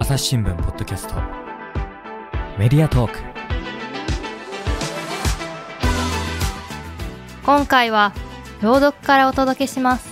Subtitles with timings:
[0.00, 1.14] 朝日新聞ポッドキャスト。
[2.56, 3.18] メディアトーク。
[7.44, 8.12] 今回は
[8.62, 10.08] 朗読からお届けします。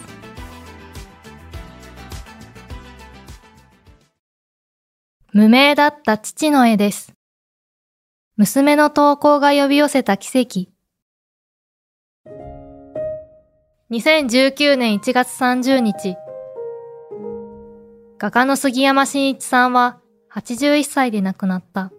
[5.33, 7.15] 無名だった父の絵です。
[8.37, 10.69] 娘の投稿が呼び寄せた奇跡。
[13.93, 16.17] 2019年1月30日。
[18.19, 20.01] 画家の杉山真一さんは
[20.33, 21.93] 81歳で亡くなった。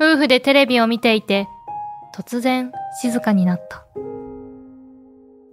[0.00, 1.48] 夫婦でテレビを見ていて、
[2.14, 3.84] 突然静かになった。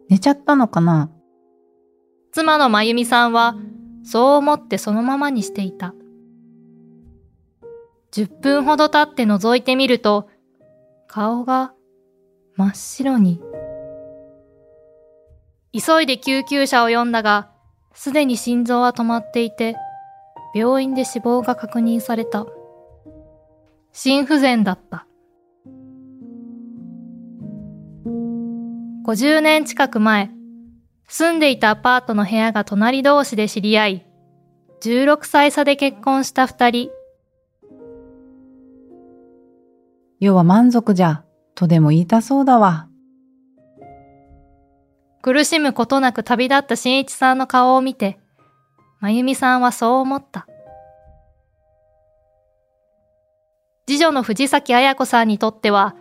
[0.08, 1.10] 寝ちゃったのかな？
[2.32, 3.56] 妻のまゆみさんは、
[4.04, 5.96] そう思ってそのままにしていた。
[8.12, 10.30] 10分ほど経って覗いてみると、
[11.08, 11.74] 顔が
[12.56, 13.42] 真っ白に。
[15.74, 17.52] 急いで救急車を呼んだが、
[17.96, 19.76] すでに心臓は止まっていて、
[20.54, 22.46] 病院で死亡が確認された。
[23.94, 25.08] 心不全だった。
[29.06, 30.30] 50年近く前、
[31.08, 34.06] 住んでいたアパートの部屋が隣同士で知り合い、
[34.82, 36.90] 16歳差で結婚した二人。
[40.20, 42.90] 世は満足じゃ、とでも言いたそうだわ。
[45.26, 48.20] 苦しむことなく旅立った新一さんの顔を見て、
[49.00, 50.46] まゆみさんはそう思った。
[53.88, 55.96] 次女の藤崎彩子さんにとっては、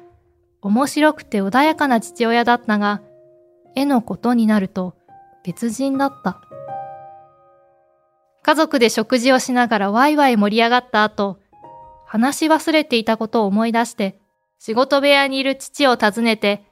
[0.60, 3.00] 面白くて穏やかな父親だったが、
[3.74, 4.94] 絵のことになると
[5.42, 6.42] 別人だった。
[8.42, 11.38] 家族で食事をしながらワイワイ盛り上がった後、
[12.04, 14.20] 話し忘れていたことを思い出して、
[14.58, 16.66] 仕事部屋にいる父を訪ねて、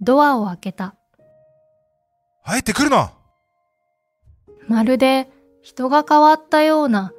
[0.00, 0.94] ドアを開けた。
[2.50, 3.12] 入ってくるな
[4.66, 5.30] まるで
[5.62, 7.12] 人が変わったような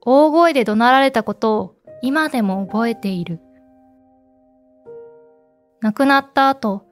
[0.00, 3.40] 大声で怒鳴られたことを今でも覚えている。
[5.80, 6.84] 亡くなった後、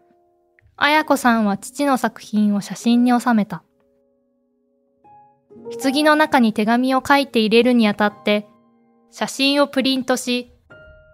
[0.76, 3.62] 綾子さんは父の作品を写真に収めた。
[5.80, 8.48] 棺の中に手紙を書いて入れるにあたって、
[9.10, 10.52] 写真をプリントし、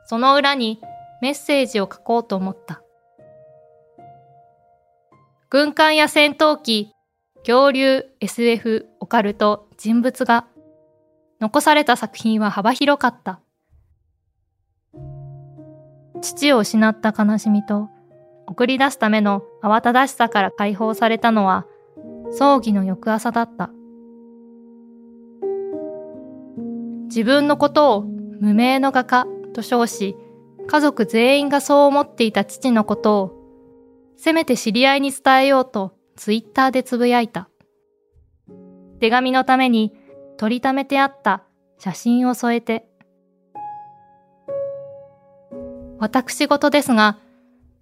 [0.06, 0.80] その裏に
[1.20, 2.82] メッセージを書こうと思った。
[5.48, 6.92] 軍艦や戦闘機、
[7.46, 10.48] 恐竜、SF、オカルト、人物画。
[11.40, 13.38] 残された作品は幅広かった。
[16.20, 17.88] 父を失った悲しみと、
[18.48, 21.64] 送り出すための慌ただしさから解放されたのは、
[22.32, 23.70] 葬儀の翌朝だった。
[27.04, 30.16] 自分のことを無名の画家と称し、
[30.66, 33.35] 家族全員がそう思っていた父のことを
[34.16, 37.48] せめて知り合いに伝えようとツイッターでつぶやいた。
[39.00, 39.92] 手紙のために
[40.38, 41.44] 取りためてあった
[41.78, 42.86] 写真を添えて。
[45.98, 47.18] 私事ですが、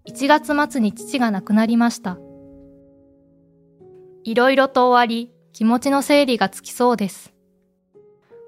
[0.08, 2.18] 1月末に父が亡くなりました。
[4.24, 7.32] いろいろと終わり、気持ちの整理がつきそうです。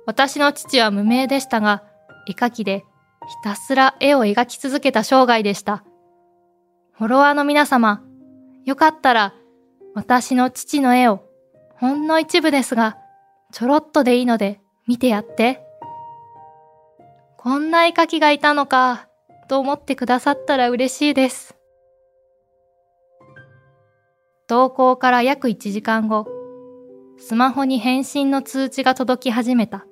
[0.07, 1.85] 私の父は無名でしたが、
[2.29, 2.85] 絵描きで
[3.29, 5.85] ひたすら絵を描き続けた生涯でした。
[6.99, 8.03] フォロワーの皆様、
[8.65, 9.35] よかったら、
[9.95, 11.21] 私の父の絵を、
[11.75, 12.97] ほんの一部ですが、
[13.53, 15.63] ちょろっとでいいので、見てやって。
[17.37, 19.09] こんな絵描きがいたのか、
[19.47, 21.55] と思ってくださったら嬉しいです。
[24.47, 26.27] 投稿から約1時間後、
[27.19, 29.87] スマホに返信の通知が届き始めた。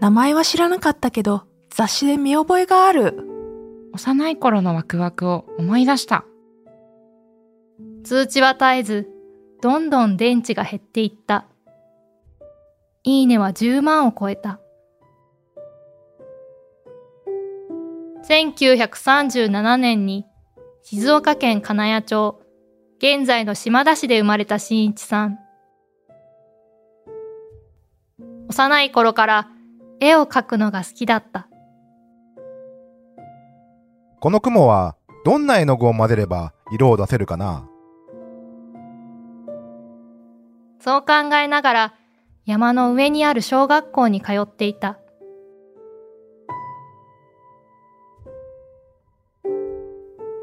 [0.00, 3.25] 名前は知らなかったけど、雑誌で見覚えがある。
[3.96, 6.26] 幼い頃のワクワクを思い出した。
[8.04, 9.08] 通知は絶えず、
[9.62, 11.46] どんどん電池が減っていった。
[13.04, 14.60] いいねは10万を超えた。
[18.28, 20.26] 1937年に
[20.82, 22.38] 静岡県金谷町、
[22.98, 25.38] 現在の島田市で生まれた新一さん。
[28.50, 29.48] 幼い頃から
[30.00, 31.48] 絵を描くのが好きだった。
[34.26, 37.68] この雲はどんな絵の具を混ぜれば色を出せるかな？
[40.80, 41.94] そう考えながら
[42.44, 44.98] 山の上にある小学校に通っていた。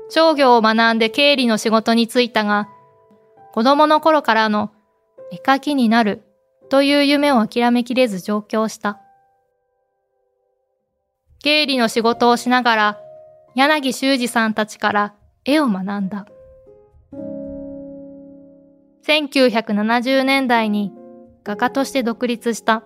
[0.09, 2.69] 商業を学んで経理の仕事に就いたが、
[3.51, 4.71] 子供の頃からの
[5.29, 6.23] 絵描きになる
[6.69, 9.01] という夢を諦めきれず上京した。
[11.39, 12.99] 経理の仕事をしながら
[13.55, 15.13] 柳修二さんたちから
[15.45, 16.25] 絵を学んだ。
[19.05, 20.93] 1970年代に
[21.43, 22.83] 画家として独立した。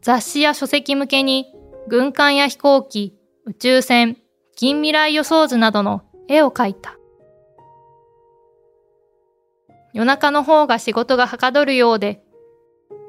[0.00, 1.46] 雑誌や書籍向けに
[1.88, 3.14] 軍艦や飛行機、
[3.46, 4.16] 宇宙船、
[4.56, 6.96] 近未来予想図などの絵を描いた。
[9.92, 12.22] 夜中の方が仕事がはかどるようで、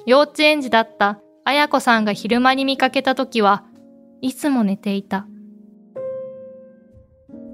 [0.06, 3.64] 幼稚園児だった綾子さんが昼間に見かけた時は
[4.22, 5.28] いつも寝ていた。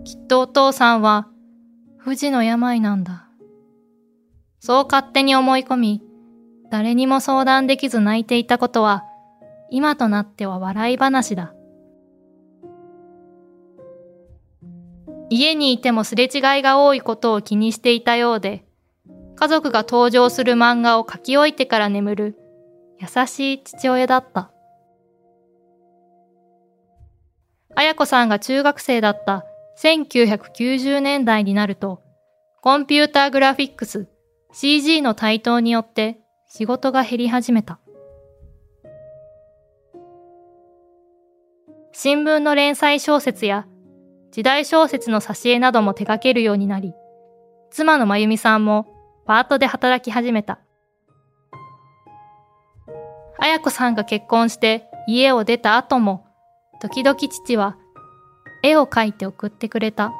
[0.03, 1.27] きっとお父さんは
[1.97, 3.27] 不治の病なんだ。
[4.59, 6.03] そう勝手に思い込み、
[6.69, 9.03] 誰にも相談できず泣いていたことは、
[9.69, 11.53] 今となっては笑い話だ。
[15.29, 18.65] 家にいてもすれ違いが多いことを気にしていたようで、
[19.35, 22.37] 家族が登場する漫画を書き置いてから眠る
[22.99, 24.50] 優しい父親だった。
[27.75, 29.45] 綾子さんが中学生だった
[29.79, 32.01] 1990年代になると、
[32.61, 34.07] コンピューターグラフィックス
[34.53, 37.79] CG の台頭によって仕事が減り始めた。
[41.93, 43.67] 新聞の連載小説や
[44.31, 46.93] 時代小説の挿絵なども手掛けるようになり、
[47.69, 48.87] 妻のまゆみさんも
[49.25, 50.59] パートで働き始めた。
[53.39, 56.25] 綾子さんが結婚して家を出た後も、
[56.81, 57.77] 時々父は
[58.63, 60.11] 絵を描いて送ってくれた。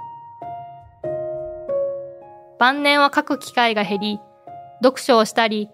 [2.60, 4.20] 晩年は書く機会が減り、
[4.84, 5.70] 読書をしたり、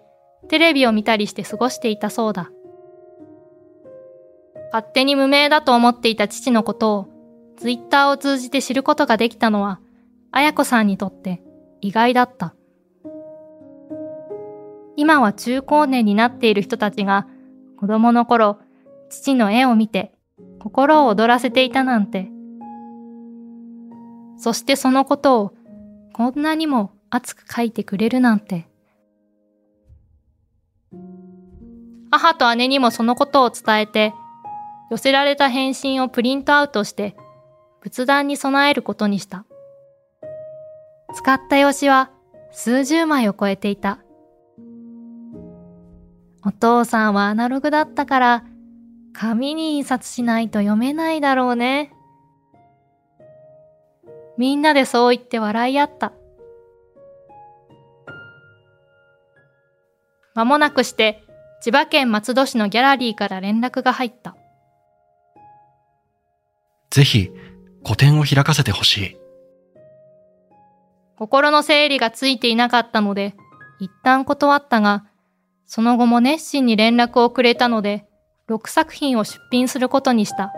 [0.48, 2.50] テレビを見たりして過ごしていたそうだ。
[4.72, 7.08] 勝手に無名だと思っていた父のことを、
[7.58, 9.80] ツイッターを通じて知ることができたのは、
[10.30, 11.42] 綾子さんにとって
[11.82, 12.54] 意外だった。
[14.96, 17.26] 今は中高年になっている人たちが、
[17.78, 18.58] 子供の頃、
[19.10, 20.12] 父の絵を見て、
[20.58, 22.30] 心を躍らせていたなんて。
[24.36, 25.52] そしてそのことを、
[26.12, 28.68] こんなにも熱く書いてくれるなんて。
[32.10, 34.14] 母と姉にもそのことを伝えて、
[34.90, 37.16] 寄せられた返信をプリントアウトして、
[37.80, 39.44] 仏壇に備えることにした。
[41.14, 42.10] 使った用紙は
[42.50, 43.98] 数十枚を超えていた。
[46.44, 48.44] お父さんはアナログだったから、
[49.12, 51.92] 紙に印刷しないと読めないだろうね。
[54.36, 56.12] みんなでそう言って笑い合った。
[60.34, 61.24] 間もなくして、
[61.60, 64.36] 千葉県松戸市のギャラリーから連絡が入った。
[66.90, 67.30] ぜひ、
[67.82, 69.16] 個展を開かせてほしい。
[71.16, 73.34] 心の整理がついていなかったので、
[73.80, 75.04] 一旦断ったが、
[75.66, 78.07] その後も熱心に連絡をくれたので、
[78.48, 80.52] 6作品を出品することにした。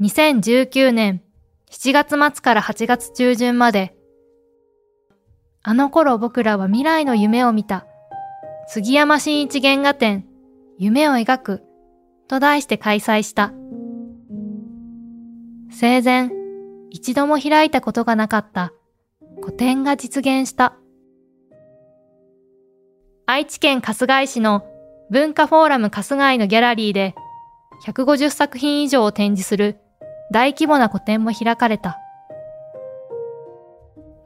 [0.00, 1.22] 2019年
[1.70, 3.94] 7月末から8月中旬まで、
[5.62, 7.86] あの頃僕らは未来の夢を見た、
[8.68, 10.24] 杉山新一原画展、
[10.78, 11.62] 夢を描く、
[12.28, 13.52] と題して開催した。
[15.70, 16.30] 生前、
[16.90, 18.72] 一度も開いたことがなかった
[19.42, 20.74] 個展が実現した。
[23.30, 24.64] 愛知県春日井市の
[25.10, 27.14] 文化フォーラム春日井のギャラリーで
[27.84, 29.76] 150作品以上を展示する
[30.32, 31.98] 大規模な個展も開かれた。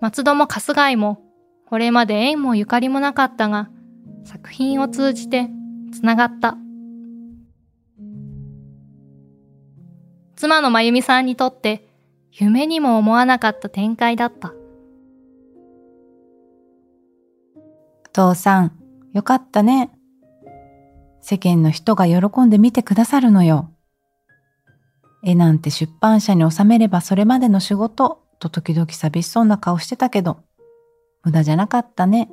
[0.01, 1.21] 松戸も春日井も
[1.67, 3.71] これまで縁もゆかりもなかったが
[4.25, 5.51] 作品を通じて
[5.93, 6.57] つながった。
[10.37, 11.89] 妻のまゆみさんにとって
[12.31, 14.55] 夢にも思わなかった展開だった。
[18.13, 18.82] 父さん、
[19.13, 19.91] よかったね。
[21.21, 23.71] 世間の人が喜んで見てくださるのよ。
[25.25, 30.41] 絵なんて出版社に収めればそれまでの仕事と時々寂しそうな顔してたけど、
[31.23, 32.29] 無駄じゃなかったね。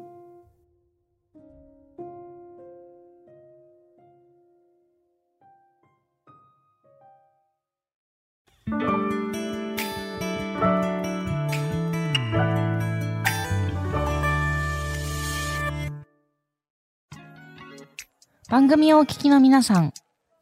[18.49, 19.93] 番組をお聞きの皆さん、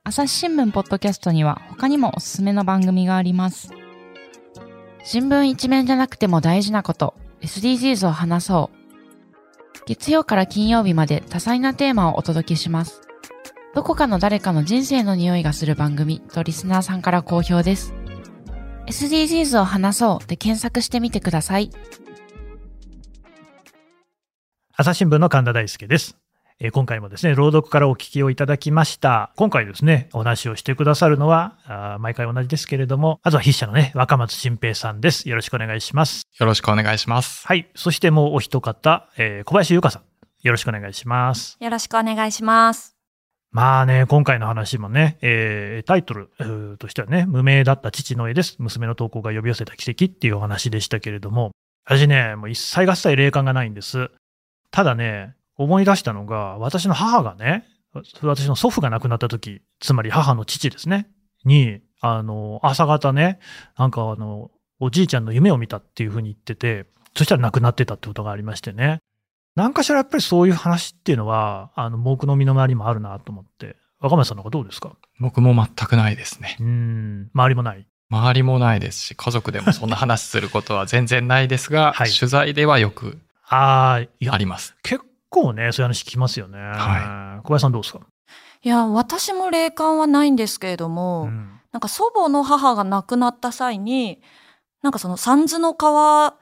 [0.05, 3.69] 朝日新聞ポッドキャストには他にもおすすめの番組があります。
[5.03, 9.79] 新聞一面じゃなくても大事なこと、SDGs を話そう。
[9.87, 13.01] 月曜から金曜日まで多彩なテーマをお届けします。
[13.75, 17.93] どこかの誰かの人生の匂いがする番組とリスナーさんから好評です。
[18.85, 21.71] SDGs を話そうで検索してみてください。
[24.77, 26.17] 朝日新聞の神田大輔です。
[26.59, 29.31] えー今回もですね、朗読からお聞きをいただきました。
[29.35, 35.29] 今回ですね、お話をしてくださるのは、あー毎回同じですけれども、まずは筆者のね、若松新平さんです。
[35.29, 36.23] よろしくお願いします。
[36.39, 37.45] よろしくお願いします。
[37.45, 37.69] はい。
[37.75, 40.01] そしてもうお一方、えー小林優香さん。
[40.41, 41.57] よろしくお願いします。
[41.59, 42.95] よろしくお願いします。
[43.51, 46.29] まあね、今回の話もね、えータイトル
[46.79, 48.55] としてはね、無名だった父の絵です。
[48.57, 51.51] 娘の投稿が呼び寄せた奇跡っていうお話でしたけれども、
[51.85, 54.09] 私ね、もう一切合切霊感がないんです。
[54.71, 57.65] ただね、思い出したのが、私の母がね、
[58.21, 61.07] 私の祖父が亡くなった時、つまり母の父ですね、
[61.45, 63.39] に、あの、朝方ね、
[63.77, 66.85] なんかあの、おじいちゃんの夢を見たっていうふうに言ってて、
[67.15, 68.99] そしたら亡くなってたってことがありましてね。
[69.55, 73.75] 何かしらやっぱりそういう話っていうのは、あの、僕の身の回りにもあるなと思って。
[73.99, 74.95] 若林さんの方どうですか？
[75.19, 76.57] 僕も全くないですね。
[76.59, 77.87] うん、周りもない？
[78.11, 83.17] 周りもないですし、家族でもそんな話することは全然ないですが、 はい取材ではよく
[83.49, 84.01] あ、
[84.37, 84.75] ります。
[84.83, 86.57] 結構ね、そういう話聞きますよね。
[86.60, 88.00] は小林さんどうですか？
[88.63, 94.22] いや、私も霊感はないんですけれども、うんなんか祖母の母が亡くなった際に、
[94.81, 96.36] なんかその三途の川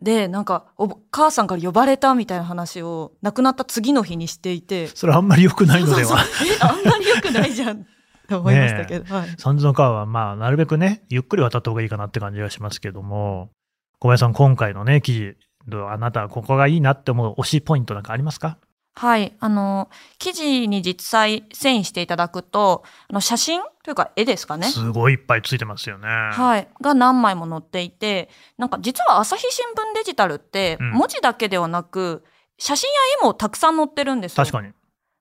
[0.00, 6.08] で、なんかお母さんから呼ばれたみたいな話を亡くなった次の日にしていて、それあんまり良くないのでは。
[6.08, 7.84] そうそうそうえ、あんまり良くないじゃん
[8.28, 9.14] と思いましたけど。
[9.14, 9.28] はい。
[9.36, 13.50] 三途の川は、まあ、なるべくね、ゆっくり渡った方がいいかなって感じがしますけども、
[13.98, 15.36] 小林さん、今回のね、記事、
[15.68, 18.58] あなたはここがいいなって思う推しポイントなんかありますか？
[18.94, 19.32] はい。
[19.38, 19.88] あの、
[20.18, 24.66] 記事に実際遷移していただくと、あの写真というか絵ですかね？
[24.66, 26.08] すごいいっぱいついてますよね。
[26.08, 26.68] はい。
[26.80, 32.24] が何枚も載っていて、なんか実は朝日新聞デジタルって、うん文字だけではなく、
[32.58, 34.44] 写真や絵もたくさん載ってるんですよ。
[34.44, 34.72] 確かに。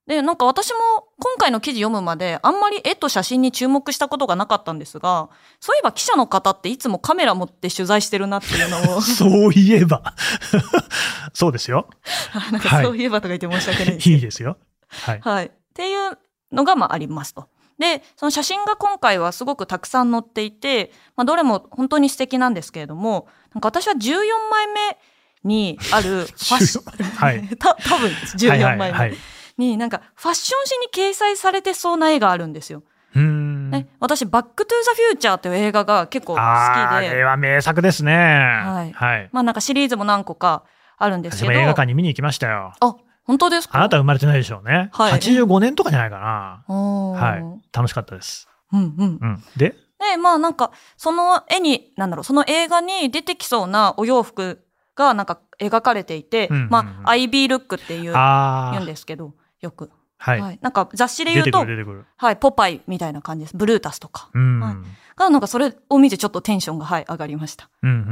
[0.09, 0.79] で、なんか私も
[1.19, 10.15] 今回の記事読むまで、あんまり絵と写真に注目したことがなかったんですが、そういえば記者の方っていつもカメラ持って取材してるなっていうのを、 そういえば。
[11.35, 11.87] そうですよ。
[12.51, 14.57] なんかそういえばとか言って申し訳ないですいいですよ。
[14.87, 15.21] はい。
[15.23, 15.45] はい。
[15.45, 16.17] っていう
[16.51, 17.47] のがまあありますと。
[17.77, 24.07] で、その写真が今回はすごくたくさん載っていて、まあどれも本当に素敵なんですけれども、なんか私は14
[24.49, 24.97] 枚目
[25.43, 27.47] にあるファッション、はい。
[27.57, 29.17] た多分です14枚目はいはいはい。
[29.59, 32.81] になんかファッション誌に掲載されてそうな絵があるんですよ。
[33.15, 38.13] ね、私、バックトゥーザフューチャーという映画が結構好きで、れは名作ですね。
[38.15, 39.29] はいはい。
[39.31, 40.63] まあなんかシリーズも何個か
[40.97, 42.73] あるんですけど、映画館に見に行きましたよ。
[42.79, 43.77] あ、本当ですか？
[43.77, 44.89] あなた生まれてないでしょうね。
[44.93, 46.73] はい85年とかじゃないかな。
[46.73, 47.61] はい。
[47.75, 48.47] 楽しかったです。
[48.71, 49.19] うんうん。
[49.21, 49.43] うん。
[49.57, 54.63] で、で、まあなんか、その絵に、なんだろう、その映画に出てきそうなお洋服
[54.95, 58.85] がなんか描かれていて、うんうんうんまあ、アイビールックっていう、ああ言うん。
[58.85, 59.91] ですけど、よく。
[60.17, 60.59] はい。
[60.61, 61.65] なんか雑誌で言うと。
[62.17, 63.55] はい、ポパイみたいな感じです。
[63.55, 64.29] ブルータスとか。
[64.33, 64.59] うん。
[64.59, 64.75] はい
[65.19, 67.69] が、なんかそれを見てちょっとテンションが、はい、上がりました。
[67.83, 68.07] うんうんうんう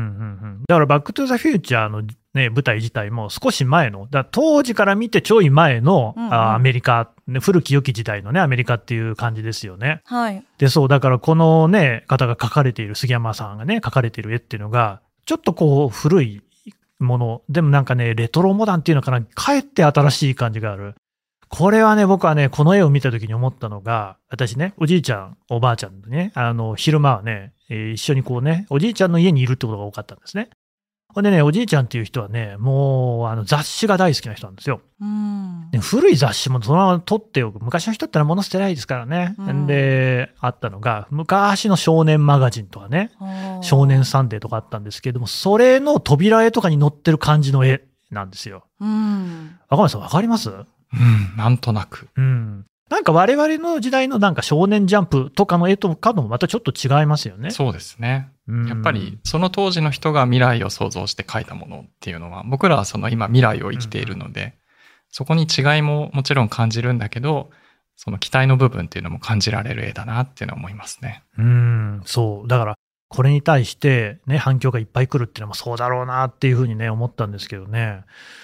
[0.57, 0.61] ん。
[0.67, 10.01] だから、バックトゥザフューチャーのね、舞台自体も少し前の、だ当時から見てちょい前の、うんうんあーアメリカ、ね、古き良き時代のね、アメリカっていう感じですよね。
[10.05, 10.43] はい。
[10.57, 16.41] で、そう、だからこのね、方が描かれている、杉山さんがね、描かれている絵っていうのが、ちょっとこう、古い
[16.99, 20.95] もの、でもなんかね、レトロモダンっていうのかな、かえって新しい感じがある。
[21.49, 30.49] これはね、僕はね、この絵を見た時に思ったのが、私ね、おじいちゃん、おばあちゃんとね、あの、昼間はね、えー一緒にこうね、おじいちゃんの家にいるってことが多かったんですね。
[31.13, 34.81] ほんでね、おじいちゃんっていう人はね、もう、あの、雑誌が大好きな人なんですよ。
[35.01, 35.69] うん。
[35.71, 37.59] で古い雑誌もそのまま撮っておく。
[37.63, 39.33] 昔の人ってのは物捨てないですからね。
[39.39, 43.11] うんで、あったのが、昔の少年マガジンとかね、
[43.61, 48.65] 少年サンデーとかあったんですけれども、それの扉絵とかに載ってる感じの絵なんですよ。
[48.79, 49.57] うん。
[49.69, 50.51] 若林さんわかります？
[50.93, 52.09] うん、なんとなく。
[52.15, 52.65] うん。
[52.89, 57.51] なんか我々の時代のなんか少年ジャンプとかの絵とかともまたちょっと違いますよね。
[57.51, 58.29] そうですね。
[58.47, 64.55] うんやっぱり、その当時の人が未来を想像して描いたものっていうのは、僕らはその今未来を生きているので、
[65.09, 67.49] そこに違いももちろん感じるんだけど、
[67.97, 71.23] その期待の部分っていうのも感じられる絵だなっていうのは思いますね。
[71.37, 72.47] うん、そう。
[72.47, 72.75] だから、
[73.09, 78.03] これに対してね、反響がいっぱい来るっていうのもそうだろうなっていうふうにね、思ったんですけどね。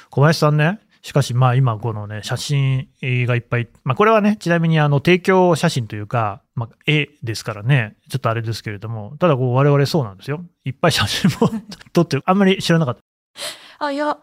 [0.09, 10.43] 小林さんね、しかしまあ今このね、写真がいっぱい、まあこれはね、ちなみにあの提供写真というか、まあ絵ですからね、ちょっとあれですけれども、ただこう我々そうなんですよ。
[10.63, 11.49] いっぱい写真も
[11.91, 12.23] 撮ってる。
[12.25, 13.85] あんまり知らなかった。
[13.85, 14.17] あ、いや、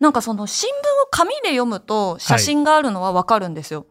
[0.00, 0.74] なんかその新聞を
[1.12, 3.86] 紙で読むと写真があるのはわかるんですよ。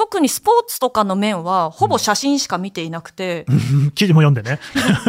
[0.00, 3.44] 特にスポーツとかの面はほぼ写真しか見ていなくて、
[3.94, 4.58] 記事も読んでね。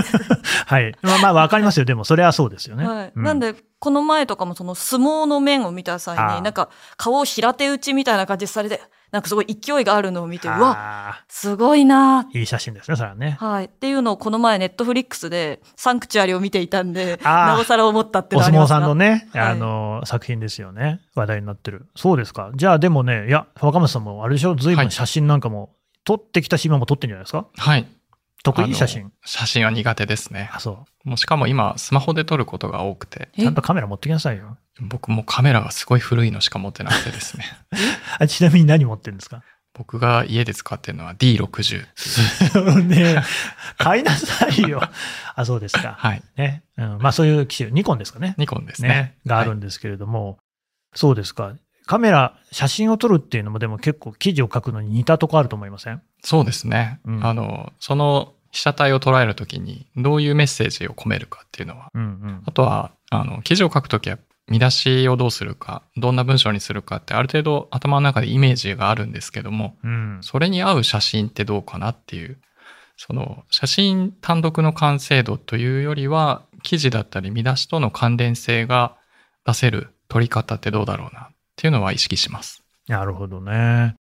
[0.68, 0.94] はい。
[1.02, 1.86] まあまあわかりますよ。
[1.86, 2.86] でもそれはそうですよね。
[2.86, 3.12] はい。
[3.16, 6.68] うんなんで、この前とかもその相撲の面を見た際に、なんか
[6.98, 13.38] 顔を平手打ちみたいな感じでされて、なんかすごい勢いがあるのを見て、うわ、わすごいないい写真ですね、それはね。
[13.40, 13.66] はい。
[13.66, 21.02] っていうのをこの前ネットフリックスでサンクチュアリを見ていたんで、あーなおさら思ったってお相撲さんのね、はいあの、作品ですよね。
[21.14, 21.88] 話題になってる。
[21.96, 22.52] そうですか。
[22.56, 27.46] じゃあでもね、いや、若松さんもあれでしょ、ずいぶん写真なんかも、撮ってきたし、今も撮ってるんじゃないですか？
[27.56, 27.88] はい。
[28.44, 28.74] 得意？
[28.74, 29.12] 写真。
[29.24, 30.50] 写真は苦手ですね。
[30.52, 30.91] あ、そう。
[31.04, 34.58] もうしかも今、スマホで撮ることが多くて、ちゃんとカメラ持ってきなさいよ。
[34.82, 37.46] 僕もカメラがすごい古いのしか持ってなくてですね。
[38.20, 39.44] あちなみに何持ってるんですか？
[39.74, 41.86] 僕が家で使ってるのは D60。
[42.84, 43.24] ね
[43.78, 44.82] 買いなさいよ。
[45.36, 45.96] あ、そうですか。
[45.98, 46.22] はい。
[46.36, 46.64] ね。
[46.78, 48.36] うん、まあそういう機種、ニコンですかね。
[48.38, 49.16] ニコンですね。
[49.26, 50.38] があるんですけれども、
[50.94, 51.54] そうですか。
[51.86, 56.02] カメラ、写真を撮るっていうのもでも結構記事を書くのに似たとこあると思いません？
[56.24, 57.00] そうですね。
[57.06, 62.44] うんあの、その被写体を捉えるときにどういうメッセージを込めるかっていうのは、うんうん。
[62.46, 64.18] あとは、あの、記事を書くときは
[64.48, 70.20] 見出しをどうするか、どんな文章にするかってある程度頭の中でイメージがあるんですけども、うん。
[70.22, 72.38] それに合う写真ってどうかなっていう、
[72.98, 78.96] その写真単独の完成度というよりは、記事だったり見出しとの関連性が
[79.46, 82.64] 出せる撮り方ってどうだろうなっていうのは意識します。
[82.88, 83.96] なるほどね。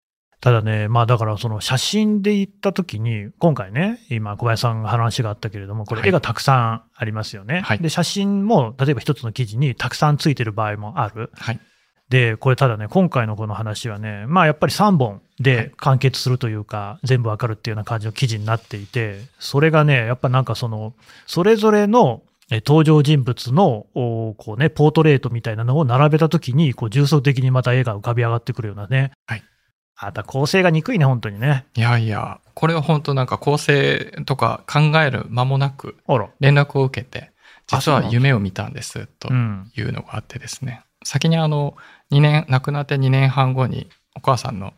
[0.41, 7.61] ただね、まあだからその写真で行った時に、今回ね、今小林さんが話があったけれども、これはい絵がたくさんありますよね。
[7.61, 11.31] はいで、写真も例えば一つの記事にたくさんついてる場合もある。
[11.35, 11.61] はい。
[12.09, 20.95] で、これただね、今回のこの話はね、まあやっぱり3本はでい完結するというか、全部わかるっていうような感じの記事になっていて、それがね、やっぱなんかその、
[21.27, 29.11] それぞれのえ登場人物の、おこうね、ポートレートみたいなのを並べたときに、こう重層的にまた絵が浮かび上がってくるようなね。
[29.27, 29.43] はい。
[29.99, 31.67] あた構成が憎いね、本当にね。
[31.75, 35.97] いやいや、これは本当なんか構成とか考える間もなく。
[36.41, 37.33] 連絡を受けて、
[37.67, 39.73] 実は夢を見たんですとうん。
[39.77, 40.83] いうのがあってですね。
[41.05, 41.77] 先にあの、
[42.11, 44.75] 2年、亡くなって2年半後にお母さんの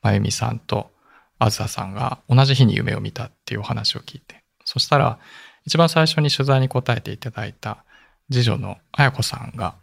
[0.00, 0.90] まゆみさんと
[1.38, 5.18] あずささんが同じ日に夢を見たっていうお話を聞いて、そしたら
[5.64, 7.84] 一番最初に取材に答えていただいた
[8.30, 9.74] 次女のあやこさんが、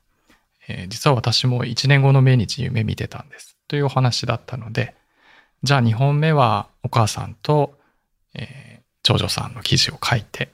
[0.68, 4.94] えー実は私も1年後の命日に夢見てたんですというお話だったので、
[5.64, 7.78] じゃあ2本目はお母さんと、
[8.34, 8.70] えー
[9.02, 10.50] 長女さんの記事を書いて、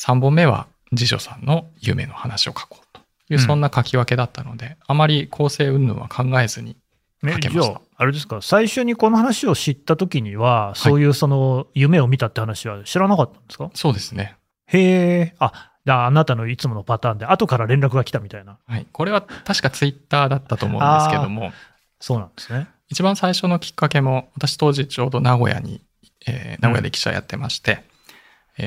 [0.00, 0.66] 3本目は
[0.96, 3.46] 次女さんの夢の話を書こうという、うん。
[3.46, 6.76] そんな書き分けだったので、あまり構成云々は考えずに
[7.22, 7.76] ね書けました。
[7.76, 14.36] あ、あれですか、最初にこの話を知ったときには、そういうその夢を見たって話は知らなかったんですか、そうですね。
[14.68, 18.58] へえ、あ、じゃああなたのいつものパターンで、後から連絡が来たみたいな。
[18.66, 18.86] はい。
[18.90, 21.52] これは確かツイッターだったと思うんですけども、
[22.00, 22.68] そうなんですね。
[22.88, 25.82] 一番最初のきっかけも、私当時ちょうど名古屋に、
[26.26, 27.84] えー名古屋で記者やってまして、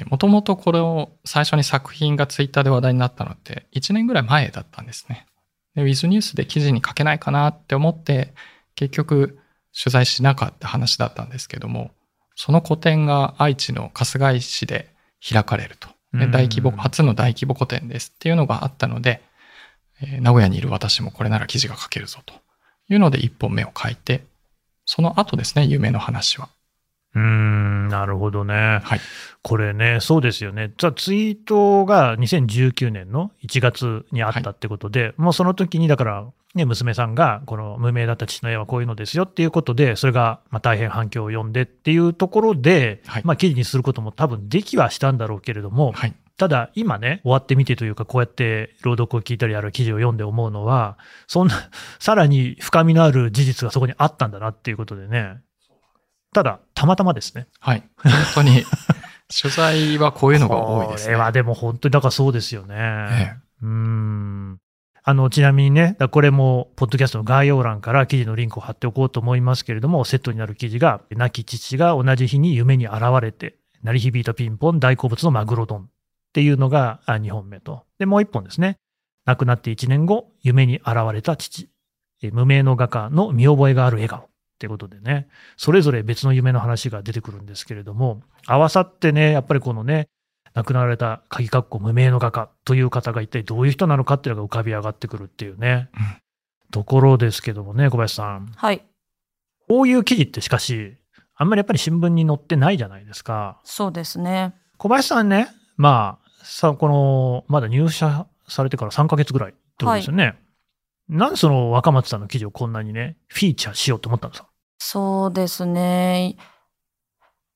[0.10, 5.26] もともとこれを最初に作品がツイッターで話題になったのって1年ぐらい前だったんですね。
[5.76, 8.34] で、ウィズニュースで記事に書けないかなって思って、
[8.76, 9.39] 結局
[9.78, 11.92] 取材しなかった話だったんですけども、
[12.36, 14.94] その個展が愛知の春日井市で
[15.28, 15.89] 開かれると。
[16.13, 19.22] でうん大規模、初の大規模個展ですっていうのがあったので、
[20.02, 22.34] えー名古屋にいる私もこれなら記事が書けるぞと
[22.89, 24.23] いうので一本目を書いて、
[24.86, 26.49] その後ですね、夢の話は。
[27.15, 28.80] うーん、なるほどね。
[28.84, 28.99] はい。
[29.41, 30.73] これね、そうですよね。
[30.78, 46.13] じゃあツイートが2019年の1月にあったってことで、もうその時に、だから、ね、娘さんが、この無名だった父の絵はこういうのですよっていうことで、それがまあ大変反響を呼んでっていうところで、はいまあ記事にすることも多分できはしたんだろうけれども、はい。
[46.39, 50.97] ただ今ね、終わってみてというか、こうやって朗読を聞いたり、ある記事を読んで思うのは、
[51.28, 55.41] そんな、 さらに深みのある事実がそこにあったんだなっていうことでね、
[56.34, 57.47] ただ、たまたまですね。
[57.60, 57.84] はい。
[58.02, 58.63] 本当に、
[59.41, 61.13] 取材はこういうのが多いですね。
[61.15, 62.75] これはでも本当に、だからそうですよね。
[62.78, 64.60] えうーん。
[65.04, 75.89] あの、ちなみにね、だこれも、ポッドキャストの概要欄から記事のリンクを貼っておこうと思いますけれども、セットになる記事が、亡き父が同じ日に夢に現れて、鳴り響いたピンポン、大好物のマグロ丼
[76.30, 77.86] っていうのが2本目と。
[77.98, 78.78] で、もう1本ですね。
[79.26, 81.70] 亡くなって1年後、夢に現れた父。
[82.22, 84.20] え無名の画家の見覚えがある笑顔。
[84.22, 84.28] っ
[84.60, 90.10] てことでね、それぞれ別の夢の話が出てくるんですけれども、合わさってね、やっぱりこのね、
[90.54, 96.02] 亡くなられた鍵括弧無名の画家という方が一体どういう人なのかっていうのが浮かび上がってくるっていうね、うん
[96.72, 98.52] ところですけどもね、小林さん。
[98.56, 98.84] はい。
[99.68, 100.96] こういう記事ってしかし、
[101.36, 103.60] あんまりやっぱり新聞に載ってないじゃないですか。
[103.63, 104.54] そうですね。
[104.78, 105.48] 小林さんね、
[105.80, 110.38] まあ、さ、この、まだ入社されてから3ヶ月ぐらいってことですよね。
[111.08, 116.36] なんでその若松さんの記事をこんなにね、フィーチャーしようと思ったんですかそうですね。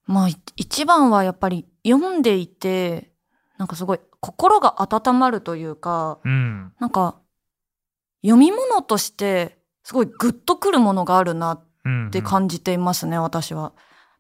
[0.05, 3.11] まあ、い一番はやっぱり読んでいて、
[3.57, 6.71] なんかすごい心が温まるというか、うん。
[6.79, 7.19] なんか
[8.21, 13.73] 読み物としてすごいグッとくるものがあるなって感じていますね、私は。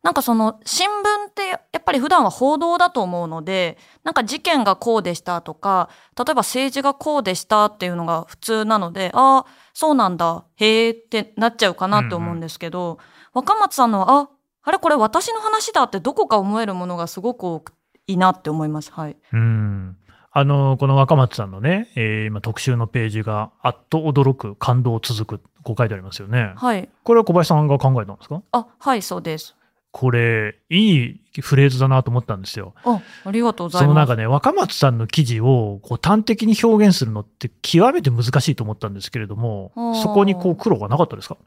[0.03, 0.91] なんかその新聞
[1.29, 12.99] ってやっぱり普段は報道だと思うので、なんか事件がこうでしたとか、例えば政治がこうでしたっていうのが普通なので、ああ、そうなんだ、へえってなっちゃうかなって思うんですけど、
[13.33, 14.29] 若松さんのは、あ、
[14.63, 17.63] あれこれ私の話だってどこか思えるものがすごく
[18.05, 18.91] いいなって思います。
[18.91, 19.15] はい。
[19.31, 19.97] うん。
[20.31, 26.53] あの、この若松さんのね、えー今特集のページが、あっと驚く、感動続く、こう書いてありますよね。
[26.57, 26.89] はい。
[27.03, 28.41] これは小林さんが考えたんですか？
[28.51, 29.55] あ、はい、そうです。
[29.93, 32.73] これ、いいフレーズだなと思ったんですよ。
[32.83, 33.83] あ、ありがとうございます。
[33.83, 41.37] そのなんかね、若松さんの記事をこう端的に表現するのって極めて難しいと思ったんですけれどもそこにこう苦労がなかったですか？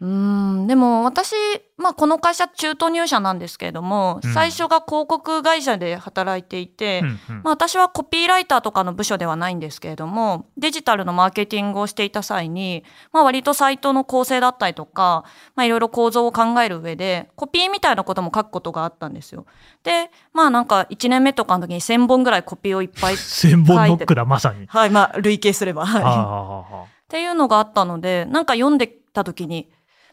[0.00, 1.34] うーん、でも私、
[1.76, 15.24] まあこの会社中途入社なんですけれども、うん最初が広告会社で働いていて、うんうんまあ私はコピーライターとかの部署ではないんですけれども、デジタルのマーケティングをしていた際に、まあ割とサイトの構成だったりとか、
[15.56, 19.46] まあいろいろ構造を考える上で、コピーみたいなことも書くことがあったんですよ。
[19.82, 24.66] で、まあなんか1年目とかの時に1000本ぐらいコピーをいっぱい 千本ノックだ、まさに。
[24.68, 25.82] はい、まあ累計すれば。
[25.82, 29.68] っていうのがあったので、なんか読んでた時に、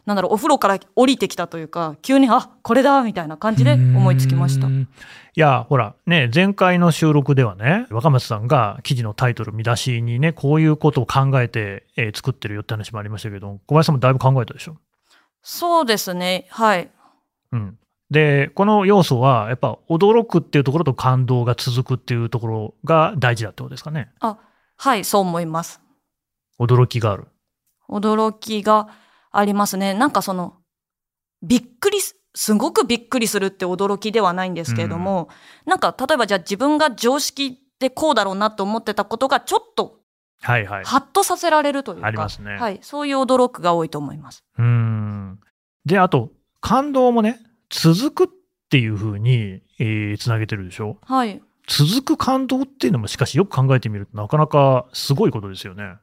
[0.06, 4.86] なんだろう、お風呂から降りてきたというか、急に、あ、これだみたいな感じで思いつきましたい
[5.34, 14.76] や、ほら、ね、前回の収録ではね、若松さんが記事のタイトル、見出しにね、こういうことを考えて、えー作ってるよって話もありましたけど、小林さんもだいぶ考えたでしょ？
[15.42, 16.46] そうですね。
[16.50, 16.88] はい。
[17.52, 17.78] うん。
[18.08, 24.12] で、この要素は、やっぱ驚くっていうところと感動が続くっていうところが大事だってことですかね？
[24.20, 24.38] あ、
[24.76, 25.80] はい、そう思います。
[26.60, 27.26] 驚きがある。
[27.88, 28.88] 驚きが
[29.38, 29.94] ありますね。
[29.94, 30.56] なんかその、
[31.42, 35.28] びっくりす、すごくびっくりするって驚きではないんですけれども、
[35.64, 40.00] なんか例えばじゃあ自分が常識でこうだろうなと思ってたことがちょっと
[40.42, 40.84] はいはい。
[40.84, 44.44] ハッとさせられるというか、ありますねはい、そういう驚くが多いと思います。
[44.58, 45.40] うーん。
[45.86, 48.36] で、あと、感動もね、続くっ
[48.68, 50.98] ていうふうに、えーつなげてるでしょ？
[51.02, 51.40] はい。
[51.68, 55.94] 続く感動っていうのも、しかしよく考えてみるとなかなかすごいことですよね。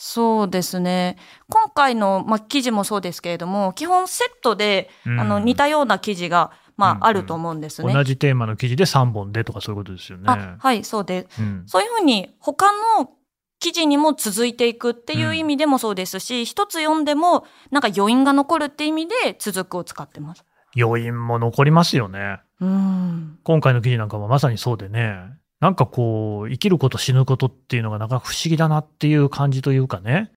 [0.00, 1.16] そうですね。
[1.50, 7.92] 今回の、まあ、記事もそうですけれども、基本セットで、うんあの、似たような記事が、まあ、うんあると思うんですね。
[7.92, 10.24] 同じテーマの記事で3本でとかそういうことですよね。
[10.28, 11.42] あ、はい、そうです。
[11.42, 13.10] うんそういうふうに、他の
[13.58, 20.44] 記事にも続いていくっていう意味でもそうですし、一つ読んでも、なんか余韻が残るって意味で、続くを使ってます。
[20.80, 22.38] 余韻も残りますよね。
[22.60, 23.38] うん。
[23.42, 25.16] 今回の記事なんかもまさにそうでね、
[25.60, 30.32] なんかこう、生きること死ぬことっていうのがなかなか不思議だなっていう感じというかね、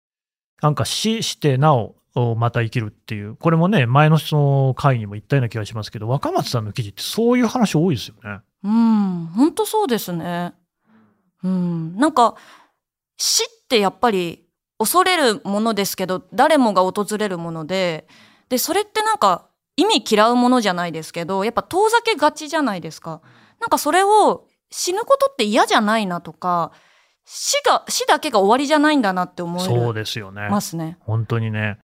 [0.61, 1.95] なんか死してなお、
[2.35, 8.39] また生きるっていう、これもね、前のその回にも言ったような気がしますけど、若松さんの記事ってそういう話多いですよね。
[8.63, 10.53] うん、本当そうですね。
[11.43, 12.35] うん、なんか、
[13.17, 14.45] 死ってやっぱり
[14.77, 18.07] 恐れるものですけど、誰もが訪れるもので、
[18.49, 23.21] で、それってなんか意味嫌うものじゃないですけど、やっぱ遠ざけがちじゃないですか。
[23.59, 26.71] なんかそれを死ぬことって嫌じゃないなとか、
[27.25, 30.49] 死が、死だけが終わりじゃないんだなって思えそうるですよね。
[30.49, 30.97] ますね。
[31.01, 31.77] 本当にね。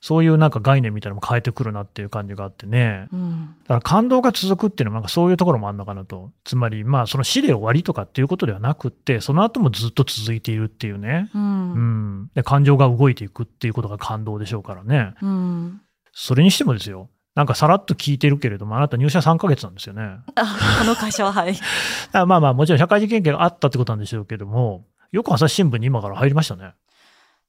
[0.00, 3.06] そういうなんか概念みたいなのも変えてくるなっていう感じがあってね。
[3.12, 3.54] うん。
[3.62, 6.32] だから感動が続くっていうのはなんかそういうところもあるのかなと。
[6.42, 11.30] つまりまあその死で終わりとかっていうことではなくって、その後もずっと続いているっていうね。
[11.32, 11.38] う。
[11.38, 12.30] うんん。
[12.34, 15.14] で、感情が動いていくっていうことが感動でしょうからね。
[15.22, 15.80] うん。
[16.12, 17.08] それにしてもですよ。
[17.34, 20.02] なんかさらっと聞いてるけれども、あなた入社3ヶ月なんですよね。
[20.34, 21.56] あ、この会社ははい。
[22.12, 26.74] あまあまあもちろん社会人経験があったってことなんでしょうけども、よく朝日新聞に今から入りましたね。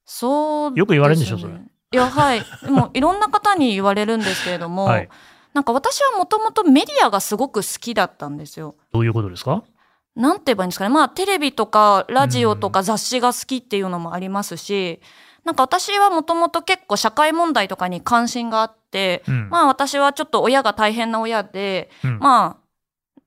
[0.06, 1.52] そう、よく言われるんでしょそれ。
[1.54, 2.42] いや、はい。
[2.62, 5.08] でも、いろんな方に言われるんですけれども、 はい。
[5.52, 8.74] なんか私はもともとメディアがすごく好きだったんですよ。
[8.92, 9.62] どういうことですか？
[10.16, 10.90] なんて言えばいいんですかね。
[10.90, 15.00] まあ、テレビとかラジオとか雑誌が好きっていうのもありますし、
[15.44, 18.83] なんか私はもともと結構社会問題とかに関心があって、
[19.26, 22.64] うんまあ私はちょっと親が大変な親で、うんまあ、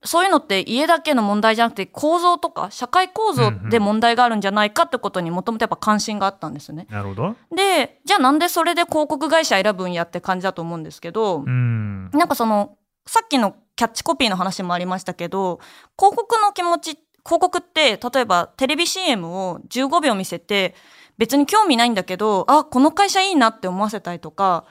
[0.03, 6.88] そういうのって家だけの問題じゃなくて構造とか社会構造で問題があるんじゃないかってことにもともとやっぱ関心があったんですね。
[6.89, 7.36] なるほど。
[7.56, 12.10] で、じゃあなんでそれで広告会社選ぶんやって感じだと思うんですけど、うん。
[12.12, 15.60] なんかその、さっきのキャッチコピーの話もありましたけど、
[15.97, 20.75] 広告の気持ち、広告って、例えばテレビ CM を15秒見せて、
[21.17, 24.65] 別に興味ないんだけど、あ、この会社いいなって思わせたりとか、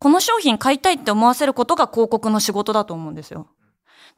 [0.00, 3.48] この商品買いたいって思わせることが広告の仕事だと思うんですよ。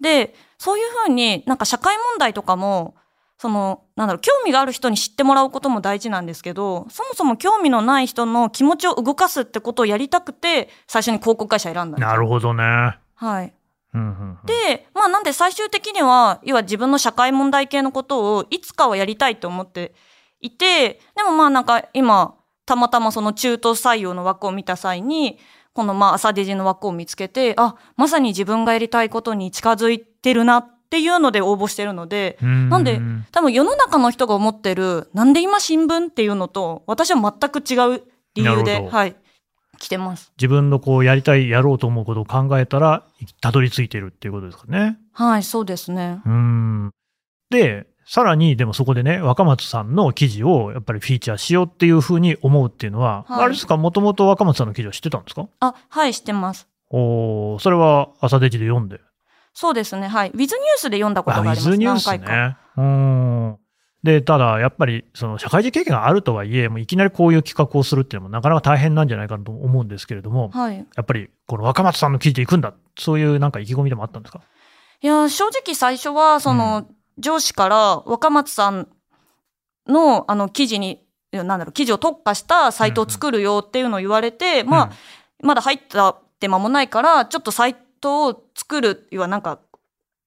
[0.01, 2.95] で、そういうふうになんか社会問題とかも、
[3.37, 12.99] その、なんだろう、興味がある人に知ってもらうことも大事なんですけど、そもそも興味のない人の気持ちを動かすってことをやりたくて、最初に広告会社選んだんですよなるほどね。
[13.16, 13.53] はい。
[14.47, 19.92] で、まあなんで最終的には、要は自分の社会問題系のことをいつかはやりたいと思って
[20.40, 25.38] いて、でもまあなんか今、たまたまその中途採用の枠を見た際に、
[25.74, 38.02] このまあ朝デジの枠を見つけて、あ、まさに自分がやりたいことに近づいてるなっていうので応募してるので、なんで多分世の中の人が思ってる、なんで今新聞っていうのと、私は全く違う
[38.35, 39.16] 理由で、はい、
[39.78, 40.32] 来てます。
[40.38, 43.06] 自分のこうやりたい、やろうと思うことを考えたら、
[43.40, 44.98] たどり着いてるっていうことですかね。
[45.12, 46.20] はい、そうですね。
[46.24, 46.90] うん。
[47.50, 55.48] で、さらに、でもそこでね、若松さんの記事をやっぱりフィーチャーしようっていうふうに思うっていうのは、はいあれですか、もともと若松さんの記事は知ってたんですか？
[55.61, 56.68] あ、はい、知ってます。
[56.90, 59.01] おーそれは朝デジで読んで。
[59.55, 60.09] そうですね。
[60.09, 60.29] はい。
[60.29, 61.62] ウィズニュースで読んだことがあります。
[61.62, 62.18] ズニュース。
[62.18, 62.57] ね。
[62.77, 63.57] うん。
[64.03, 70.77] で、ただ、やっぱり、その、社会人経験があるとはいえ、もういきなりこういう企画をするっていうのもなかなか大変なんじゃないかなと思うんですけれども、はい。
[70.77, 74.42] やっぱり、この若松さんの記事で行くんだ、そういうなんか意気込みでもあったんですか？
[75.01, 76.87] いや、正直最初は、その、
[77.18, 78.88] 上司から若松さん
[79.87, 84.90] の、あの、記事に、なんだろう、記事を特化したサイトを作るよっていうのを言われて、まあ、
[85.42, 89.61] まだ入ったって間もないから、ちょっとサイトを作る、要はなんか、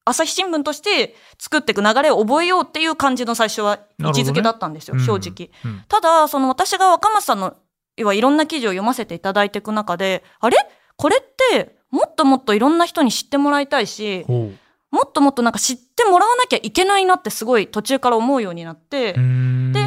[0.04, 5.50] 朝日新聞として作っていく流れを覚えようっていう感じの最初は位置づけだったんですよ、なるほ正直。
[5.64, 7.56] どねうんただ、その私が若松さんの、
[7.98, 10.58] 要はいろんな記事を読ませていただいていく中で、あれ？
[10.96, 14.26] これって、もっともっといろんな人に知ってもらいたいし。
[14.96, 19.20] もっともっとなんか知ってもらわなきゃいけないなってすごい途中から思うようになって、で、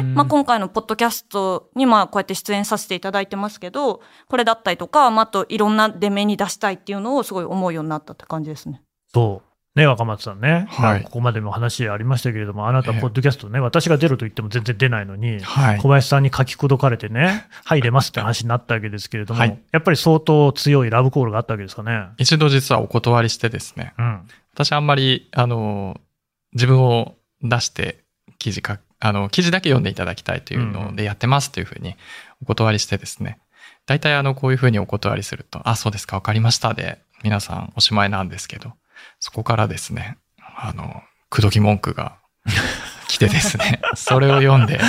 [0.03, 8.83] まあ、今回のポッドキャストにまあこうやって出演させていただいてますけど、これだったりとか、まあ、あといろんな出目に出したいっていうのをすごい思うようになったって感じですね。
[9.11, 9.49] そう。
[9.79, 10.67] ね、若松さんね。
[10.69, 22.09] はいまあここまでも話ありましたけれども、あなた、ポッドキャストね、私が出ると言っても全然出ないのに、はい小林さんに書き口かれてね、はい、出ますって話になったわけですけれども、はいやっぱり相当強いラブコールがあったわけですかね。
[22.17, 24.21] 一度実はお断りしてですね、うん。
[24.53, 25.99] 私あんまり、あの、
[26.53, 28.03] 自分を出して
[28.37, 31.95] 記事か、あの、記事だけ読んでいただきたいというのでやってますというふうに
[32.41, 33.39] お断りしてですね、
[33.85, 38.73] 大体あの、こういうふうにお断りすると、あ、そうですか、わかりましたで、皆さんおしまいなんですけど、
[39.19, 40.17] そこからですね、
[40.57, 42.17] あの、口説き文句が
[43.07, 44.79] 来てですね、それを読んで、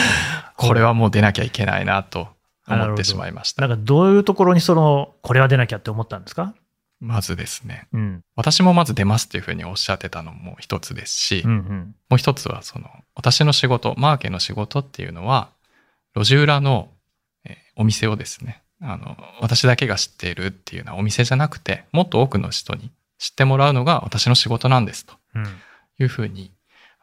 [0.57, 2.29] これはもう出なきゃいけないなと
[2.67, 3.67] 思ってしまいました。
[3.67, 6.55] なんかどういうところにその、これは出なきゃって思ったんですか？
[7.01, 8.25] まずですね、うん。
[8.37, 11.95] 私もまず出ますっていうふうにおっしゃってたのも一つですし、うんうん。
[12.11, 15.49] もう一つはその私の仕事マーケの仕事っていうのは
[16.15, 16.91] 路地裏の
[17.45, 25.47] えーお店をですねあの私だけが知っているっていうようなお店じゃなくてもっと多くの人に知ってもらうのが私の仕事なんですとうん。
[25.99, 26.53] いうふうに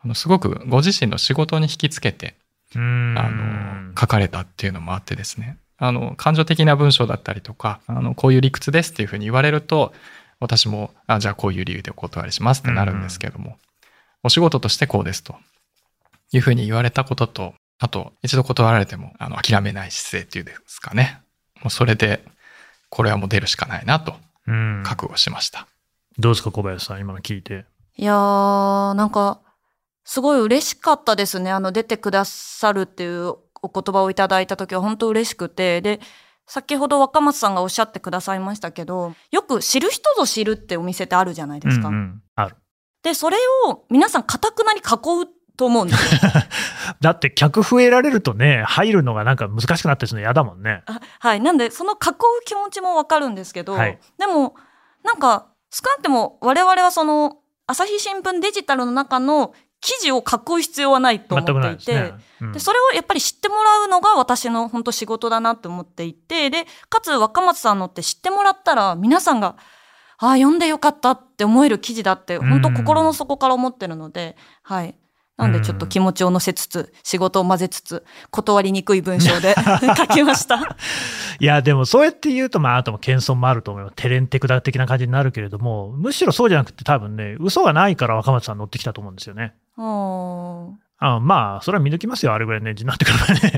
[0.04, 2.36] あのすごくご自身の仕事に引きつけて
[2.76, 9.94] あの書かれたっていうのもあってですねあの感情的な文章だったりとかあのこういう理屈ですっていうふうに言われると
[10.40, 13.58] 私もあじゃあこういう理由でお断りしますってなるんですけども、
[14.24, 15.36] お仕事としてこうですと
[16.32, 21.22] いうふうに言われたこととあと一度断られてもあの諦めない姿勢っていうんですかね
[21.62, 22.24] もうそれで
[22.90, 24.16] これはもう出るしかないなと
[24.48, 24.84] うん。
[24.86, 25.68] 覚悟しました、
[26.18, 27.66] どうですか、小林さん、今の聞いて。
[27.98, 29.40] いやー、なんか、
[30.04, 31.52] すごい嬉しかったですね。
[31.52, 35.82] あの、出てくださるっていうお言葉をいただいた時は本当嬉しくて。
[35.82, 36.00] で、
[36.46, 41.90] 先ほど若松さんがおっしゃってくださいましたけど、よく知る人ぞ知るってお店ってあるじゃないですか。
[41.90, 42.56] うんうんある。
[43.04, 46.32] で、それを皆さんかたくなに囲うと思うんですよ。
[47.02, 50.84] だって客増えられるとね、入るのがなんか難しくなったりするの嫌だもんね。
[50.86, 51.42] あはい。
[51.42, 54.56] なんで、その囲う気持ちもわかるんですけど、はいでも、
[55.04, 62.14] なんか、少なくても我々はその、朝日新聞デジタルの中の記事を囲う必要はないと思っていて、ですね。
[62.42, 69.56] うんで、それをやっぱり知ってもらうのが私の本当仕事だなって思っていて、で、かつ若松さんのって知ってもらったら皆さんが、
[70.20, 74.98] ああ、読んでよかったって思える記事だって、本当心の底から思ってるので、はい。
[75.38, 79.54] なんでちょっと気持ちを乗せつつ、仕事を混ぜつつ、断りにくい文章で
[79.96, 80.76] 書きました。
[81.40, 83.92] いや、でもそうやって言うと、まあ、あとも謙遜もあると思うよ。
[83.96, 89.54] テレンテクダ的な感じになるけれども、むしろそうじゃなくて多分ね、嘘がないから若松さん乗ってきたと思うんですよね。
[91.00, 93.57] あまあ、それは見抜きますよ、あれぐらいの年次になってくるからね。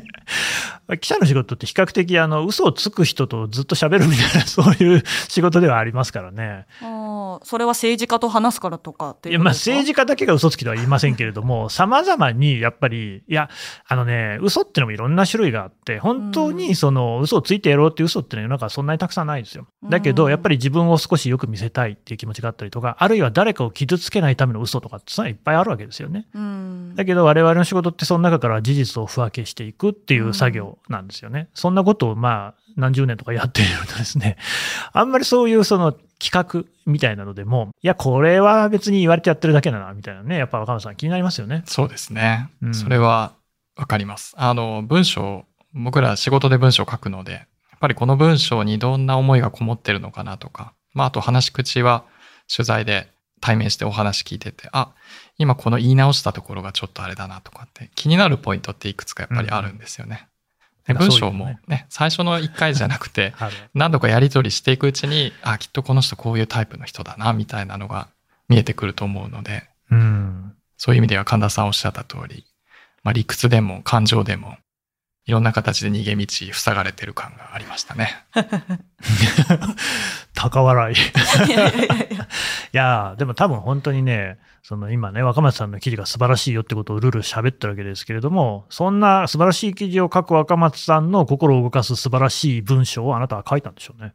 [0.98, 6.66] 記者の仕事って比較的、あの、嘘をつく人とずっと喋るみたいな、 そういう仕事ではありますからね。
[6.82, 13.50] あーそれは政治家と話すからとかっていや、まあ、政治家だけが嘘つきとは言いませんけれども、 様々に、やっぱり、いや、
[13.88, 19.68] あのね、嘘ってのもいろんな種類があって、本当にその嘘をついてやろうっていう嘘っていうのは世の中はそんなにたくさんないですよ。
[19.84, 26.28] だけど、うんやっぱり自分を少しよく見せたいっていう気持ちがあったりとか、あるいは誰かを傷つけないための嘘とかって、いっぱいあるわけですよね。
[26.34, 31.50] うんだけど我々の仕事ってその中から事実を不分けしていくっていう作業なんですよね。
[31.54, 34.38] そんなことをまあ何十年とかやっているとですね、
[34.94, 41.64] あんまりそういうその企画みたいなのでも、いや、これは別に言われてやってるだけだな、みたいなね、やっぱ若松さん気になりますよね。
[41.66, 43.34] そうですね、うんそれは
[43.76, 47.40] わかりますあの文章僕ら仕事で文章を書くので、や
[47.76, 52.04] っぱりこの文章にどんな思いがこもってるのかなとか、まああと話し口は
[52.54, 53.08] 取材で
[53.42, 54.92] 対面してお話聞いてて、あ、
[55.38, 60.16] 今この言い直したところがちょっとあれだなとかって気になるポイントっていくつかやっぱりあるんですよね。
[60.16, 60.26] で
[60.94, 63.34] 文章もね、最初の1回じゃなくて、
[63.74, 68.08] 何度かやり取りしていくうちに、あ、きっとこの人こういうタイプの人だな、みたいなのが
[68.48, 72.46] 見えてくると思うので、うん、そういう意味では神田さんおっしゃった通り、
[73.04, 74.58] まあ、理屈でも感情でも、
[75.26, 78.26] いろんな形で逃げ道塞がれてる感がありましたね。
[80.34, 80.96] 高笑い。
[80.98, 80.98] い
[82.72, 94.14] やでも多分本当にね、その今ね、若松さんの記事が素晴らしいよってことをルル喋ってるわけですけれども、そんな素晴らしい記事を書く若松さんの心を動かす素晴らしい文章をあなたは書いたんでしょうね。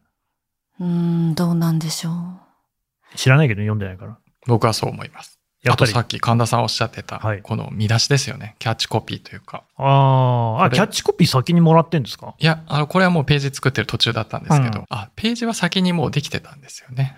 [0.79, 3.17] うーん、どうなんでしょう。
[3.17, 4.17] 知らないけど読んでないから。
[4.47, 5.34] 僕はそう思います。
[5.65, 5.91] やっぱり。
[5.91, 7.43] あとさっき神田さんおっしゃってた、はい。
[7.43, 8.55] この見出しですよね。
[8.59, 9.65] キャッチコピーというか。
[9.77, 10.65] あー。
[10.65, 12.35] あ、キャッチコピー先にもらってんですか？
[12.39, 14.87] いや、あの、これはもうページ作ってる途中だったんですけど、うん。
[14.91, 17.17] あ、ページは先にもうできてたんですよね。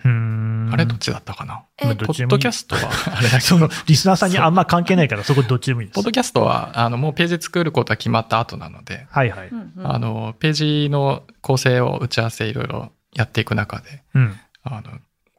[0.73, 1.65] あれどっちだったかな？
[1.79, 2.83] えポッドキャストは、
[3.19, 5.95] あれだけそのど、リスナーさんにあんま関係ないから、そこどっちでもいいです。
[5.97, 6.05] ポッ。
[6.05, 9.51] ドキャストは、あの、もうページ作ることは決まった後なので、はいはい。
[9.83, 14.39] あの、ページの構成を打ち合わせいろいろやっていく中で、うん。
[14.63, 14.83] あの、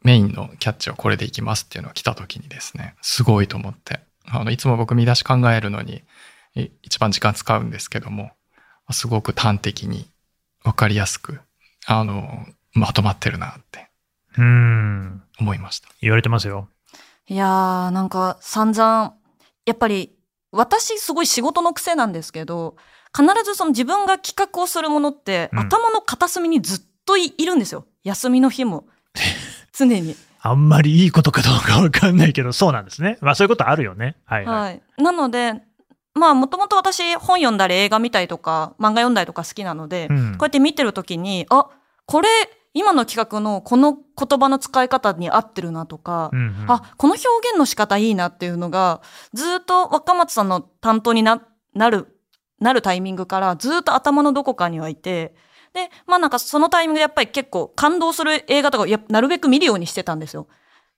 [0.08, 6.02] メインのキャッチはこれでいきますっていうのが来た時にですね、すごいと思って、あの、いつも僕見出し考えるのに、
[6.56, 8.32] い一番時間使うんですけども、
[8.92, 10.10] すごく端的に
[10.64, 11.42] わかりやすく、
[11.86, 13.90] あの、まとまってるなって
[14.38, 15.24] うーん。
[15.40, 15.90] 思いました。
[16.00, 16.70] 言われてますよ。
[17.28, 19.14] いやー、なんか散々、
[19.66, 20.16] やっぱり
[20.52, 22.78] 私すごい仕事の癖なんですけど、
[23.14, 27.86] 必ずその自分が企画をするものって、うん頭の片隅にずっといいるんですよ。
[28.06, 28.88] 休みの日も。
[29.78, 30.16] 常に。
[30.40, 33.18] あんまりいいことかどうかわかんないけど、そうなんですね。
[33.22, 34.16] まあそういうことあるよね。
[34.26, 34.62] はいはい。
[34.62, 34.82] はい。
[34.98, 35.54] なので、
[36.14, 41.68] まあもともと私本読んだり映画見たりとか漫画読んだりとか好きなので、うんこうやって見てるときに、あ、
[42.06, 42.30] これ
[42.74, 49.02] 今の企画のこの言葉の使い方に合ってるなとか、うんうんあ、この表現の仕方いいなっていうのが、
[49.34, 51.42] ずっと若松さんの担当にな、
[51.74, 52.20] なる、
[52.60, 55.36] なるタイミングからずっと頭のどこかにはいて、
[55.74, 60.48] で、まあなんかそのタイミングでやっぱり結構感動する映画とかをやなるべく見るようにしてたんですよ。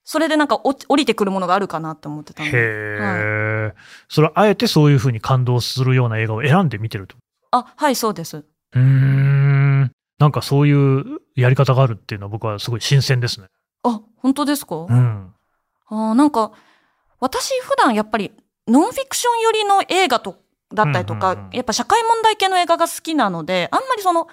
[0.04, 2.58] それでなんかお降りてくるものがあるかなって思ってたんへで。
[2.58, 3.74] え、
[4.08, 7.16] それはあえてそういうふうに感動するような映画を選んで見てると。
[7.52, 8.38] あ、はい、そうです。
[8.38, 9.92] うーん。
[10.18, 13.48] なんかそういうやり方があるっていうのは僕はすごい新鮮ですね。
[13.84, 15.34] あ、本当ですか、うん。
[15.88, 16.52] あーなんか、
[17.20, 18.32] 私普段やっぱり
[18.68, 20.38] ノンフィクション寄りの映画と
[20.74, 24.28] だったりとか、やっぱ社会問題系の映画が好きなので、あんまりその、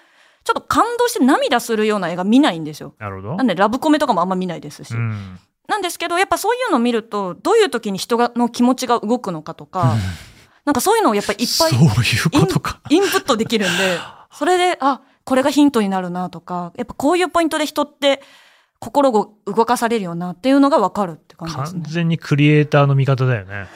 [0.47, 2.95] ちょっと感動して涙するような映画見ないんですよ。
[2.99, 3.35] なるほど。
[3.35, 4.95] なんでラブコメとかもあんま見ないですし。
[4.95, 5.39] うん。
[5.67, 9.97] なんですけど、やっぱそういうのを見ると、どういう時に人がの気持ちが動くのかとか、
[10.65, 12.81] なんかそういうのをやっぱりいっぱいそういうことか。
[12.89, 13.99] インプットできるんで、
[14.31, 18.23] それで、あ、これがヒントになるなとか、やっぱこういうポイントで人って
[18.87, 21.83] 心が動かされるよなっていうのがわかるって感じですね。
[21.83, 23.67] 完全にクリエイターの見方だよね。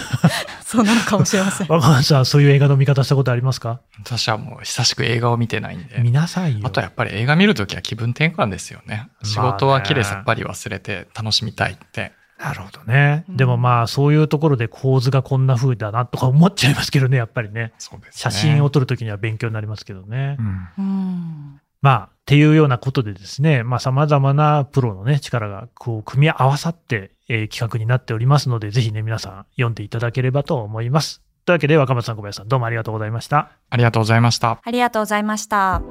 [0.62, 1.66] そうなのかもしれません。
[1.68, 3.80] 若松さん、そういう映画の見方したことありますか？
[4.04, 6.00] 私はもう久しく映画を見てないんで。
[6.00, 6.66] 見なさいよ。
[6.66, 9.08] あとやっぱり映画見るときは気分転換ですよね。
[9.22, 12.12] 仕事は綺麗さっぱり忘れて楽しみたいって。
[12.38, 13.24] なるほどね。
[13.28, 17.72] でもまあ、そういうところで構図がこんな風だなとか思っちゃいますけどね、やっぱりね。
[17.78, 18.20] そうですね。
[18.20, 20.36] 写真を撮るときには勉強になりますけどね。
[20.38, 21.60] うんうん。
[21.82, 31.20] まあ、っていうようなことでですね、まあ、様々なプロのね、力がこう、組み合わさって、えー企画になっておりますので、ぜひね、皆さん読んでいただければと思います。
[31.44, 33.50] というわけで、若松さん、小林さん、どうもありがとうございました。
[33.68, 34.60] ありがとうございました。
[34.62, 35.82] ありがとうございました。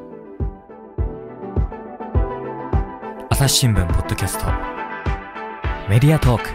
[3.29, 4.45] 朝日新聞ポッドキャスト
[5.89, 6.49] メディアトーク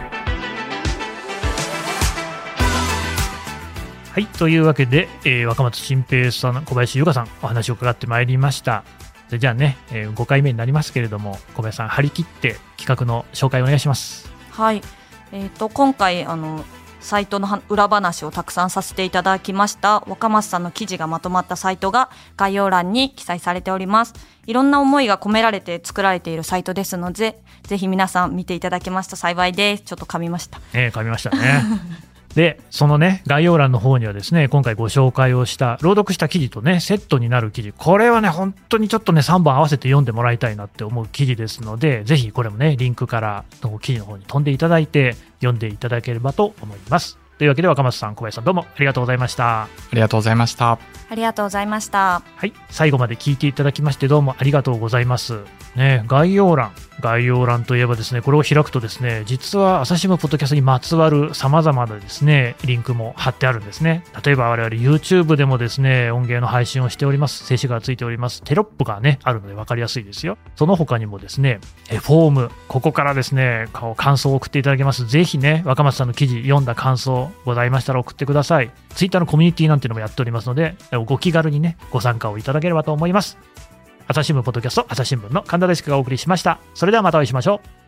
[4.13, 4.25] はい。
[4.25, 8.83] というわけで、えー若松新平さん、小林優香さん、お話を伺ってまいりました。
[9.29, 14.31] でじゃあね、え5回目になりますけれども、小林さん、張り切って企画の紹介お願いします。
[14.51, 14.81] はい。
[15.31, 16.63] えっ、と、今回、あの、
[16.99, 24.13] サイトのは裏話をたくさんさせていただきました若松さんの記事がまとまったサイトが概要欄に記載されております
[24.45, 31.63] いろんな思いが込められて作られているサイトですのでぜひ皆さん見ていただけますと幸いですちょっと噛みましたえー、噛みましたね。
[32.35, 47.17] で、そのね、概要欄の方にはですね、今回ご紹介をした、朗読した記事とね、セットになる記事、これはね、本当にちょっとね、3本合わせて読んでもらいたいなって思う記事ですので、ぜひこれもね、リンクからの記事の方に飛んでいただいて、読んでいただければと思います。
[47.37, 49.63] というわけで若松さん、小林さんどうもありがとうございました。
[49.63, 50.71] ありがとうございました。
[50.71, 52.23] ありがとうございました。
[52.35, 55.41] はい、最後まで聞いていただきましてどうもありがとうございます。
[55.75, 64.03] ね、概要欄、概要欄といえばですね、これを開くとですね、実は朝日新聞ポッドキャストにまつわる様々なですね、リンクも貼ってあるんですね。
[64.25, 67.45] 例えば我々 YouTube でもですね、音源の配信をしております。
[67.45, 68.41] 静止画がついております。
[68.43, 70.37] テロップがね、あるので分かりやすいですよ。
[70.55, 75.05] その他にもですね、えフォーム、ここからですね、感想を送っていただけます。
[75.05, 78.71] ぜひね、若松さんの記事読んだ感想ございましたら送ってください。
[78.95, 80.75] Twitter のコミュニティなんていうのもやっておりますので、
[81.05, 83.37] ご気軽にね、ご参加をいただければと思います。
[84.09, 86.59] 朝日新聞ポッドキャスト、朝日新聞の神田デスクがお送りしました。
[86.73, 87.86] それではまたお会いしましょう。